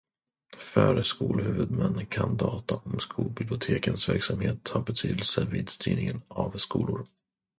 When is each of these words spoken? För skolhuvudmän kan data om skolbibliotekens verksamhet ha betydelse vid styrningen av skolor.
För 0.57 1.01
skolhuvudmän 1.01 2.05
kan 2.05 2.37
data 2.37 2.75
om 2.85 2.99
skolbibliotekens 2.99 4.09
verksamhet 4.09 4.67
ha 4.69 4.81
betydelse 4.81 5.45
vid 5.45 5.69
styrningen 5.69 6.21
av 6.27 6.57
skolor. 6.57 7.03